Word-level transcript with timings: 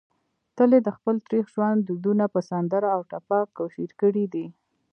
تل 0.55 0.69
يې 0.75 0.79
دخپل 0.89 1.15
تريخ 1.27 1.45
ژوند 1.55 1.79
دردونه 1.87 2.25
په 2.33 2.39
سندره 2.49 2.89
او 2.95 3.01
ټپه 3.11 3.39
کوشېر 3.57 3.91
کړي 4.01 4.25
دي 4.33 4.45